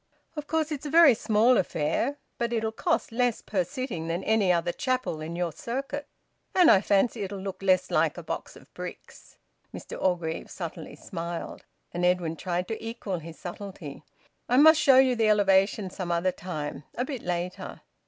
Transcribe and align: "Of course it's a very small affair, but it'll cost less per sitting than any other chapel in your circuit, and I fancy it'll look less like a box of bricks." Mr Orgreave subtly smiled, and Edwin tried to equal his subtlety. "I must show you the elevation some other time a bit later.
"Of 0.35 0.47
course 0.47 0.71
it's 0.71 0.87
a 0.87 0.89
very 0.89 1.13
small 1.13 1.57
affair, 1.59 2.17
but 2.39 2.51
it'll 2.51 2.71
cost 2.71 3.11
less 3.11 3.39
per 3.43 3.63
sitting 3.63 4.07
than 4.07 4.23
any 4.23 4.51
other 4.51 4.71
chapel 4.71 5.21
in 5.21 5.35
your 5.35 5.51
circuit, 5.51 6.07
and 6.55 6.71
I 6.71 6.81
fancy 6.81 7.21
it'll 7.21 7.37
look 7.37 7.61
less 7.61 7.91
like 7.91 8.17
a 8.17 8.23
box 8.23 8.55
of 8.55 8.73
bricks." 8.73 9.37
Mr 9.71 10.01
Orgreave 10.01 10.49
subtly 10.49 10.95
smiled, 10.95 11.65
and 11.93 12.03
Edwin 12.03 12.35
tried 12.35 12.67
to 12.69 12.83
equal 12.83 13.19
his 13.19 13.37
subtlety. 13.37 14.01
"I 14.49 14.57
must 14.57 14.81
show 14.81 14.97
you 14.97 15.15
the 15.15 15.29
elevation 15.29 15.91
some 15.91 16.11
other 16.11 16.31
time 16.31 16.83
a 16.95 17.05
bit 17.05 17.21
later. 17.21 17.81